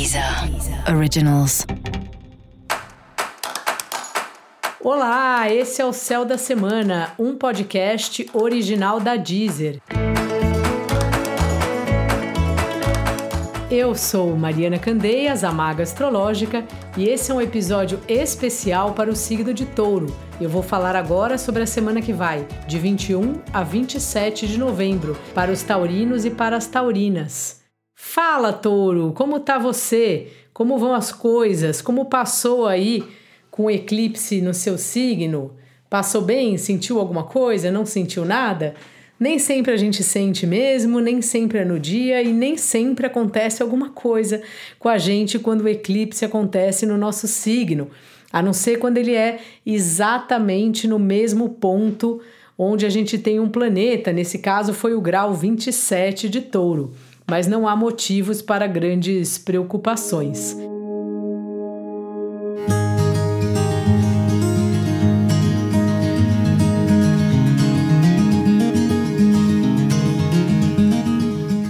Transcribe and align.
Deezer 0.00 0.24
Originals. 0.96 1.66
Olá, 4.80 5.52
esse 5.52 5.82
é 5.82 5.84
o 5.84 5.92
Céu 5.92 6.24
da 6.24 6.38
Semana, 6.38 7.12
um 7.18 7.36
podcast 7.36 8.26
original 8.32 8.98
da 8.98 9.16
Deezer. 9.16 9.78
Eu 13.70 13.94
sou 13.94 14.34
Mariana 14.38 14.78
Candeias, 14.78 15.44
a 15.44 15.52
Maga 15.52 15.82
Astrológica, 15.82 16.64
e 16.96 17.06
esse 17.06 17.30
é 17.30 17.34
um 17.34 17.40
episódio 17.42 18.00
especial 18.08 18.94
para 18.94 19.10
o 19.10 19.14
signo 19.14 19.52
de 19.52 19.66
Touro. 19.66 20.06
Eu 20.40 20.48
vou 20.48 20.62
falar 20.62 20.96
agora 20.96 21.36
sobre 21.36 21.62
a 21.62 21.66
semana 21.66 22.00
que 22.00 22.14
vai, 22.14 22.48
de 22.66 22.78
21 22.78 23.34
a 23.52 23.62
27 23.62 24.48
de 24.48 24.58
novembro, 24.58 25.14
para 25.34 25.52
os 25.52 25.62
taurinos 25.62 26.24
e 26.24 26.30
para 26.30 26.56
as 26.56 26.66
taurinas. 26.66 27.59
Fala, 28.02 28.50
touro, 28.50 29.12
como 29.12 29.38
tá 29.38 29.58
você? 29.58 30.28
Como 30.54 30.78
vão 30.78 30.94
as 30.94 31.12
coisas? 31.12 31.82
Como 31.82 32.06
passou 32.06 32.66
aí 32.66 33.04
com 33.50 33.66
o 33.66 33.70
eclipse 33.70 34.40
no 34.40 34.54
seu 34.54 34.78
signo? 34.78 35.52
Passou 35.88 36.22
bem? 36.22 36.56
Sentiu 36.56 36.98
alguma 36.98 37.24
coisa? 37.24 37.70
Não 37.70 37.84
sentiu 37.84 38.24
nada? 38.24 38.74
Nem 39.18 39.38
sempre 39.38 39.72
a 39.72 39.76
gente 39.76 40.02
sente 40.02 40.46
mesmo, 40.46 40.98
nem 40.98 41.20
sempre 41.20 41.58
é 41.58 41.64
no 41.64 41.78
dia 41.78 42.22
e 42.22 42.32
nem 42.32 42.56
sempre 42.56 43.06
acontece 43.06 43.62
alguma 43.62 43.90
coisa 43.90 44.42
com 44.78 44.88
a 44.88 44.96
gente 44.96 45.38
quando 45.38 45.60
o 45.60 45.68
eclipse 45.68 46.24
acontece 46.24 46.86
no 46.86 46.96
nosso 46.96 47.28
signo, 47.28 47.90
a 48.32 48.42
não 48.42 48.54
ser 48.54 48.78
quando 48.78 48.96
ele 48.96 49.14
é 49.14 49.38
exatamente 49.64 50.88
no 50.88 50.98
mesmo 50.98 51.50
ponto 51.50 52.20
onde 52.56 52.86
a 52.86 52.90
gente 52.90 53.18
tem 53.18 53.38
um 53.38 53.48
planeta, 53.48 54.10
nesse 54.10 54.38
caso 54.38 54.72
foi 54.72 54.94
o 54.94 55.00
grau 55.02 55.34
27 55.34 56.28
de 56.28 56.40
Touro 56.40 56.92
mas 57.30 57.46
não 57.46 57.68
há 57.68 57.76
motivos 57.76 58.42
para 58.42 58.66
grandes 58.66 59.38
preocupações. 59.38 60.56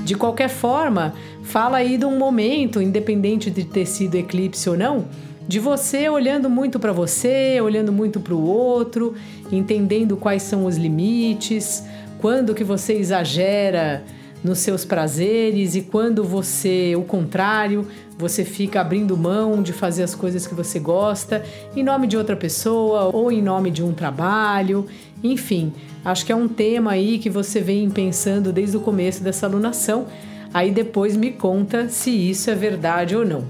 De 0.07 0.17
qualquer 0.17 0.49
forma, 0.49 1.13
fala 1.43 1.77
aí 1.77 1.99
de 1.99 2.07
um 2.07 2.17
momento, 2.17 2.81
independente 2.81 3.51
de 3.51 3.65
ter 3.65 3.85
sido 3.85 4.15
eclipse 4.15 4.69
ou 4.71 4.79
não, 4.79 5.09
de 5.47 5.59
você 5.59 6.09
olhando 6.09 6.49
muito 6.49 6.81
para 6.81 6.93
você, 6.93 7.61
olhando 7.61 7.93
muito 7.93 8.19
para 8.19 8.35
o 8.35 8.43
outro, 8.43 9.15
entendendo 9.53 10.17
quais 10.17 10.43
são 10.43 10.65
os 10.65 10.79
limites, 10.79 11.85
quando 12.19 12.55
que 12.55 12.65
você 12.65 12.95
exagera 12.95 14.03
nos 14.43 14.59
seus 14.59 14.85
prazeres 14.85 15.75
e 15.75 15.83
quando 15.83 16.25
você, 16.25 16.95
o 16.97 17.03
contrário, 17.03 17.87
você 18.19 18.45
fica 18.45 18.81
abrindo 18.81 19.17
mão 19.17 19.63
de 19.63 19.73
fazer 19.73 20.03
as 20.03 20.15
coisas 20.15 20.47
que 20.47 20.55
você 20.55 20.79
gosta 20.79 21.45
em 21.77 21.83
nome 21.83 22.07
de 22.07 22.17
outra 22.17 22.37
pessoa 22.37 23.11
ou 23.15 23.31
em 23.31 23.43
nome 23.43 23.71
de 23.71 23.83
um 23.83 23.93
trabalho. 23.93 24.87
Enfim, 25.23 25.73
acho 26.05 26.25
que 26.25 26.33
é 26.33 26.37
um 26.37 26.49
tema 26.49 26.93
aí 26.93 27.19
que 27.19 27.29
você 27.29 27.61
vem 27.61 27.91
pensando 27.91 28.53
desde 28.53 28.77
o 28.77 28.81
começo 28.81 29.23
dessa 29.23 29.47
alunação. 29.47 30.07
Aí 30.53 30.71
depois 30.71 31.17
me 31.17 31.31
conta 31.31 31.89
se 31.89 32.11
isso 32.11 32.51
é 32.51 32.55
verdade 32.55 33.15
ou 33.15 33.25
não. 33.25 33.45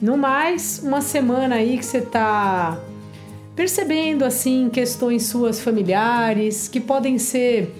No 0.00 0.18
mais, 0.18 0.82
uma 0.84 1.00
semana 1.00 1.56
aí 1.56 1.78
que 1.78 1.86
você 1.86 1.98
está 1.98 2.78
percebendo 3.54 4.24
assim 4.24 4.68
questões 4.68 5.26
suas 5.26 5.60
familiares 5.60 6.68
que 6.68 6.80
podem 6.80 7.18
ser 7.18 7.72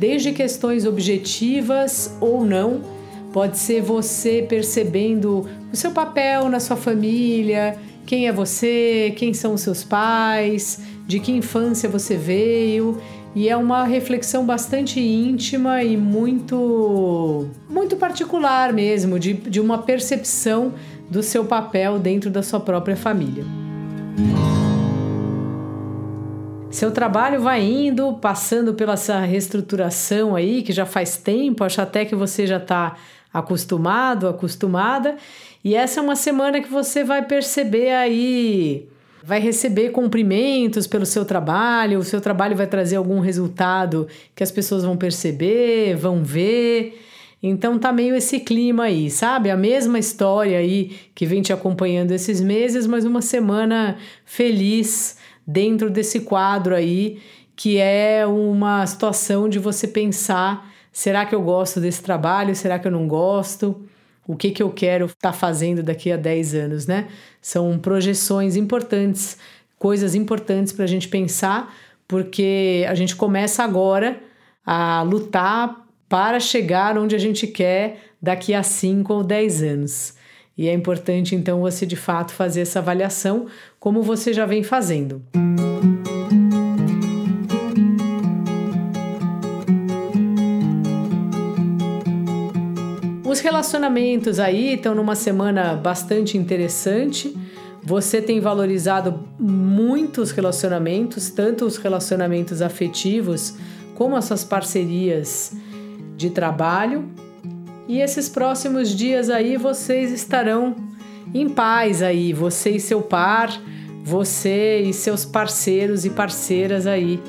desde 0.00 0.32
questões 0.32 0.86
objetivas 0.86 2.16
ou 2.20 2.42
não. 2.42 2.80
Pode 3.34 3.58
ser 3.58 3.82
você 3.82 4.44
percebendo 4.48 5.46
o 5.70 5.76
seu 5.76 5.90
papel 5.90 6.48
na 6.48 6.58
sua 6.58 6.76
família, 6.76 7.76
quem 8.06 8.26
é 8.26 8.32
você, 8.32 9.12
quem 9.16 9.34
são 9.34 9.52
os 9.54 9.60
seus 9.60 9.84
pais, 9.84 10.80
de 11.06 11.20
que 11.20 11.30
infância 11.30 11.86
você 11.86 12.16
veio. 12.16 13.00
E 13.34 13.48
é 13.48 13.56
uma 13.56 13.84
reflexão 13.84 14.44
bastante 14.44 14.98
íntima 14.98 15.84
e 15.84 15.96
muito, 15.96 17.46
muito 17.68 17.94
particular 17.94 18.72
mesmo, 18.72 19.18
de, 19.20 19.34
de 19.34 19.60
uma 19.60 19.78
percepção 19.78 20.72
do 21.08 21.22
seu 21.22 21.44
papel 21.44 21.98
dentro 21.98 22.30
da 22.30 22.42
sua 22.42 22.58
própria 22.58 22.96
família. 22.96 23.44
Seu 26.80 26.90
trabalho 26.90 27.42
vai 27.42 27.62
indo, 27.62 28.14
passando 28.14 28.72
pela 28.72 28.94
essa 28.94 29.18
reestruturação 29.20 30.34
aí, 30.34 30.62
que 30.62 30.72
já 30.72 30.86
faz 30.86 31.18
tempo, 31.18 31.62
acho 31.62 31.78
até 31.78 32.06
que 32.06 32.14
você 32.14 32.46
já 32.46 32.56
está 32.56 32.96
acostumado, 33.30 34.26
acostumada. 34.26 35.16
E 35.62 35.74
essa 35.74 36.00
é 36.00 36.02
uma 36.02 36.16
semana 36.16 36.58
que 36.58 36.70
você 36.70 37.04
vai 37.04 37.20
perceber 37.20 37.90
aí, 37.90 38.88
vai 39.22 39.38
receber 39.38 39.90
cumprimentos 39.90 40.86
pelo 40.86 41.04
seu 41.04 41.22
trabalho, 41.22 41.98
o 41.98 42.02
seu 42.02 42.18
trabalho 42.18 42.56
vai 42.56 42.66
trazer 42.66 42.96
algum 42.96 43.20
resultado 43.20 44.08
que 44.34 44.42
as 44.42 44.50
pessoas 44.50 44.82
vão 44.82 44.96
perceber, 44.96 45.96
vão 45.96 46.24
ver. 46.24 46.98
Então 47.42 47.78
tá 47.78 47.92
meio 47.92 48.14
esse 48.14 48.40
clima 48.40 48.84
aí, 48.84 49.10
sabe? 49.10 49.50
A 49.50 49.56
mesma 49.56 49.98
história 49.98 50.56
aí 50.56 50.96
que 51.14 51.26
vem 51.26 51.42
te 51.42 51.52
acompanhando 51.52 52.12
esses 52.12 52.40
meses, 52.40 52.86
mas 52.86 53.04
uma 53.04 53.20
semana 53.20 53.98
feliz 54.24 55.19
dentro 55.50 55.90
desse 55.90 56.20
quadro 56.20 56.74
aí, 56.74 57.20
que 57.56 57.78
é 57.78 58.24
uma 58.26 58.86
situação 58.86 59.48
de 59.48 59.58
você 59.58 59.86
pensar: 59.86 60.72
será 60.92 61.26
que 61.26 61.34
eu 61.34 61.42
gosto 61.42 61.80
desse 61.80 62.02
trabalho? 62.02 62.54
Será 62.54 62.78
que 62.78 62.86
eu 62.86 62.92
não 62.92 63.06
gosto? 63.06 63.84
O 64.26 64.36
que, 64.36 64.50
que 64.50 64.62
eu 64.62 64.70
quero 64.70 65.06
estar 65.06 65.32
tá 65.32 65.32
fazendo 65.32 65.82
daqui 65.82 66.12
a 66.12 66.16
10 66.16 66.54
anos, 66.54 66.86
né? 66.86 67.08
São 67.40 67.78
projeções 67.78 68.54
importantes, 68.54 69.38
coisas 69.78 70.14
importantes 70.14 70.72
para 70.72 70.84
a 70.84 70.88
gente 70.88 71.08
pensar, 71.08 71.74
porque 72.06 72.84
a 72.88 72.94
gente 72.94 73.16
começa 73.16 73.64
agora 73.64 74.20
a 74.64 75.02
lutar 75.02 75.84
para 76.08 76.38
chegar 76.38 76.96
onde 76.96 77.16
a 77.16 77.18
gente 77.18 77.46
quer 77.46 77.98
daqui 78.22 78.54
a 78.54 78.62
5 78.62 79.12
ou 79.12 79.24
10 79.24 79.62
anos. 79.62 80.19
E 80.60 80.68
é 80.68 80.74
importante 80.74 81.34
então 81.34 81.62
você 81.62 81.86
de 81.86 81.96
fato 81.96 82.34
fazer 82.34 82.60
essa 82.60 82.80
avaliação, 82.80 83.46
como 83.78 84.02
você 84.02 84.30
já 84.30 84.44
vem 84.44 84.62
fazendo. 84.62 85.22
Os 93.24 93.40
relacionamentos 93.40 94.38
aí 94.38 94.74
estão 94.74 94.94
numa 94.94 95.14
semana 95.14 95.74
bastante 95.76 96.36
interessante. 96.36 97.34
Você 97.82 98.20
tem 98.20 98.38
valorizado 98.38 99.18
muitos 99.38 100.30
relacionamentos, 100.30 101.30
tanto 101.30 101.64
os 101.64 101.78
relacionamentos 101.78 102.60
afetivos 102.60 103.54
como 103.94 104.14
as 104.14 104.26
suas 104.26 104.44
parcerias 104.44 105.56
de 106.18 106.28
trabalho. 106.28 107.08
E 107.90 108.00
esses 108.00 108.28
próximos 108.28 108.90
dias 108.96 109.28
aí 109.28 109.56
vocês 109.56 110.12
estarão 110.12 110.76
em 111.34 111.48
paz 111.48 112.02
aí, 112.02 112.32
você 112.32 112.70
e 112.70 112.78
seu 112.78 113.02
par, 113.02 113.50
você 114.04 114.78
e 114.78 114.92
seus 114.92 115.24
parceiros 115.24 116.04
e 116.04 116.10
parceiras 116.10 116.86
aí 116.86 117.20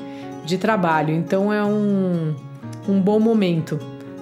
de 0.46 0.60
trabalho. 0.60 1.16
Então 1.16 1.52
é 1.52 1.66
um, 1.66 2.36
um 2.88 3.02
bom 3.02 3.20
momento 3.20 3.80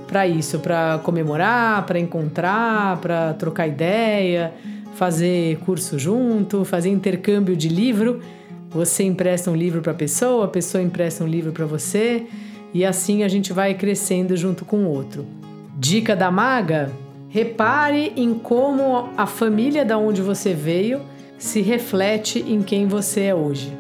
para 0.08 0.26
isso, 0.26 0.60
para 0.60 1.02
comemorar, 1.04 1.86
para 1.86 2.00
encontrar, 2.00 3.02
para 3.02 3.34
trocar 3.34 3.68
ideia, 3.68 4.54
fazer 4.96 5.58
curso 5.66 6.00
junto, 6.00 6.64
fazer 6.64 6.88
intercâmbio 6.88 7.54
de 7.54 7.68
livro. 7.68 8.22
Você 8.70 9.04
empresta 9.04 9.52
um 9.52 9.56
livro 9.58 9.82
para 9.82 9.92
a 9.92 9.96
pessoa, 9.96 10.46
a 10.46 10.48
pessoa 10.48 10.82
empresta 10.82 11.22
um 11.22 11.28
livro 11.28 11.52
para 11.52 11.66
você, 11.66 12.28
e 12.74 12.86
assim 12.86 13.24
a 13.24 13.28
gente 13.28 13.52
vai 13.52 13.74
crescendo 13.74 14.38
junto 14.38 14.64
com 14.64 14.86
o 14.86 14.88
outro. 14.88 15.39
Dica 15.80 16.14
da 16.14 16.30
maga: 16.30 16.92
repare 17.30 18.12
em 18.18 18.34
como 18.34 19.12
a 19.16 19.26
família 19.26 19.86
da 19.86 19.98
onde 19.98 20.22
você 20.22 20.54
veio 20.54 21.02
se 21.38 21.62
reflete 21.62 22.40
em 22.46 22.62
quem 22.62 22.86
você 22.86 23.22
é 23.22 23.34
hoje. 23.34 23.72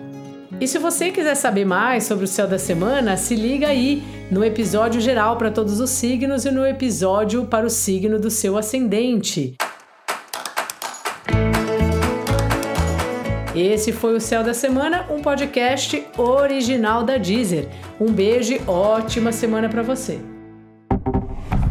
E 0.62 0.66
se 0.66 0.80
você 0.80 1.12
quiser 1.12 1.36
saber 1.36 1.66
mais 1.66 2.06
sobre 2.06 2.24
o 2.24 2.28
céu 2.28 2.48
da 2.48 2.57
semana, 2.57 3.18
se 3.18 3.36
liga 3.36 3.68
aí 3.68 4.01
no 4.31 4.46
episódio 4.46 5.01
geral 5.01 5.36
para 5.36 5.51
todos 5.51 5.81
os 5.81 5.90
signos 5.90 6.46
e 6.46 6.51
no 6.51 6.66
episódio 6.66 7.46
para 7.46 7.66
o 7.66 7.69
signo 7.69 8.18
do 8.18 8.31
seu 8.31 8.57
ascendente. 8.57 9.57
Esse 13.54 13.92
foi 13.92 14.16
o 14.16 14.22
Céu 14.22 14.42
da 14.42 14.54
Semana, 14.54 15.06
um 15.12 15.22
podcast 15.22 16.01
original 16.18 17.04
da 17.04 17.18
Deezer. 17.18 17.68
Um 18.00 18.10
beijo 18.10 18.54
e 18.54 18.62
ótima 18.66 19.34
semana 19.34 19.68
para 19.68 19.84
você. 19.84 20.38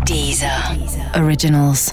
Deezer. 0.08 0.74
Originals. 1.16 1.92